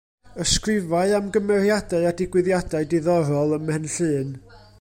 Ysgrifau 0.43 1.11
am 1.17 1.27
gymeriadau 1.35 2.07
a 2.07 2.15
digwyddiadau 2.23 2.89
diddorol 2.95 3.55
ym 3.59 3.63
Mhenllyn. 3.71 4.31